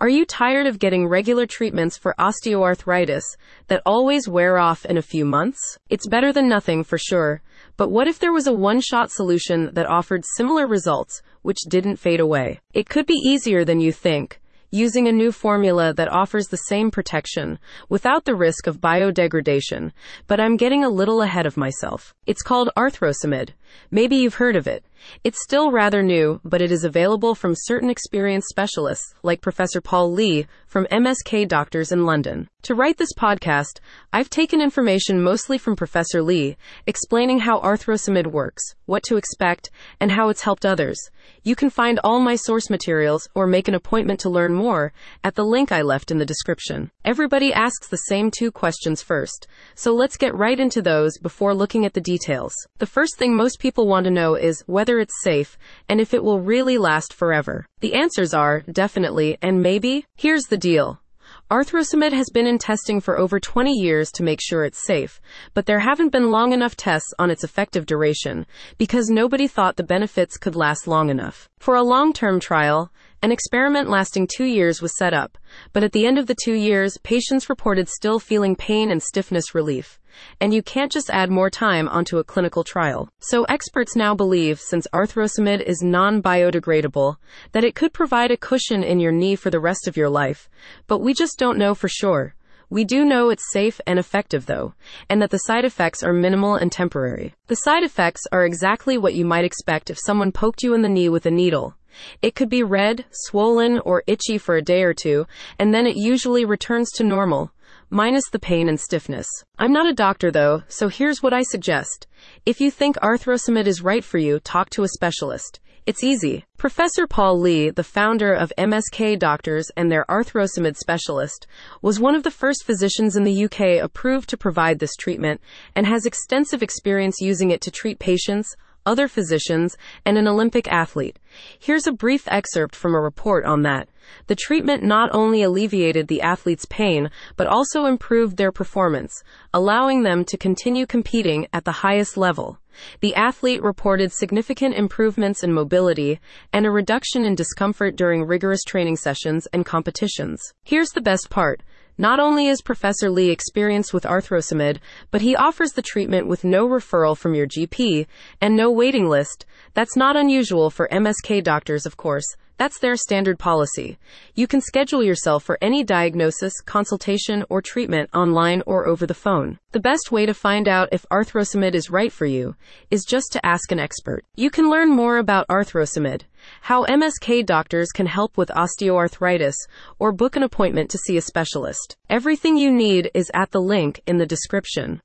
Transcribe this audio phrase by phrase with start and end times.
[0.00, 3.24] Are you tired of getting regular treatments for osteoarthritis
[3.66, 5.76] that always wear off in a few months?
[5.90, 7.42] It's better than nothing for sure.
[7.76, 11.96] But what if there was a one shot solution that offered similar results, which didn't
[11.96, 12.60] fade away?
[12.72, 14.40] It could be easier than you think
[14.70, 17.58] using a new formula that offers the same protection
[17.88, 19.90] without the risk of biodegradation,
[20.26, 22.14] but I'm getting a little ahead of myself.
[22.26, 23.50] It's called Arthrosamid.
[23.90, 24.84] Maybe you've heard of it.
[25.24, 30.12] It's still rather new, but it is available from certain experienced specialists, like Professor Paul
[30.12, 32.48] Lee from MSK Doctors in London.
[32.62, 33.80] To write this podcast,
[34.12, 36.56] I've taken information mostly from Professor Lee,
[36.86, 39.70] explaining how Arthrosamid works, what to expect,
[40.00, 40.98] and how it's helped others.
[41.42, 44.92] You can find all my source materials or make an appointment to learn more
[45.22, 46.90] at the link I left in the description.
[47.04, 51.86] Everybody asks the same two questions first, so let's get right into those before looking
[51.86, 52.54] at the details.
[52.78, 56.24] The first thing most people want to know is whether it's safe and if it
[56.24, 57.66] will really last forever.
[57.80, 60.06] The answers are definitely and maybe.
[60.16, 61.02] Here's the deal.
[61.50, 65.20] Arthrosamid has been in testing for over 20 years to make sure it's safe,
[65.52, 68.46] but there haven't been long enough tests on its effective duration
[68.78, 71.50] because nobody thought the benefits could last long enough.
[71.58, 75.36] For a long term trial, an experiment lasting two years was set up,
[75.74, 79.54] but at the end of the two years, patients reported still feeling pain and stiffness
[79.54, 79.98] relief.
[80.40, 83.08] And you can't just add more time onto a clinical trial.
[83.20, 87.16] So experts now believe, since arthrosamid is non-biodegradable,
[87.52, 90.48] that it could provide a cushion in your knee for the rest of your life.
[90.86, 92.34] But we just don't know for sure.
[92.70, 94.74] We do know it's safe and effective though,
[95.08, 97.34] and that the side effects are minimal and temporary.
[97.46, 100.88] The side effects are exactly what you might expect if someone poked you in the
[100.90, 101.76] knee with a needle.
[102.20, 105.26] It could be red, swollen, or itchy for a day or two,
[105.58, 107.52] and then it usually returns to normal,
[107.90, 109.26] minus the pain and stiffness.
[109.58, 112.06] I'm not a doctor though, so here's what I suggest.
[112.44, 115.60] If you think arthrosamid is right for you, talk to a specialist.
[115.88, 116.44] It's easy.
[116.58, 121.46] Professor Paul Lee, the founder of MSK Doctors and their arthrosamid specialist,
[121.80, 125.40] was one of the first physicians in the UK approved to provide this treatment
[125.74, 128.54] and has extensive experience using it to treat patients,
[128.88, 131.18] other physicians, and an Olympic athlete.
[131.58, 133.88] Here's a brief excerpt from a report on that.
[134.26, 139.22] The treatment not only alleviated the athlete's pain, but also improved their performance,
[139.52, 142.58] allowing them to continue competing at the highest level.
[143.00, 146.20] The athlete reported significant improvements in mobility
[146.52, 150.54] and a reduction in discomfort during rigorous training sessions and competitions.
[150.64, 151.62] Here's the best part.
[152.00, 154.78] Not only is Professor Lee experienced with arthrosamid,
[155.10, 158.06] but he offers the treatment with no referral from your GP
[158.40, 159.44] and no waiting list.
[159.74, 162.36] That's not unusual for MSK doctors, of course.
[162.58, 163.98] That's their standard policy.
[164.34, 169.58] You can schedule yourself for any diagnosis, consultation, or treatment online or over the phone.
[169.70, 172.56] The best way to find out if arthrosamid is right for you
[172.90, 174.24] is just to ask an expert.
[174.34, 176.22] You can learn more about arthrosamid,
[176.62, 179.54] how MSK doctors can help with osteoarthritis,
[179.98, 181.96] or book an appointment to see a specialist.
[182.10, 184.96] Everything you need is at the link in the description.